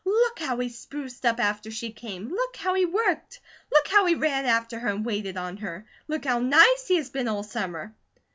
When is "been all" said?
7.11-7.43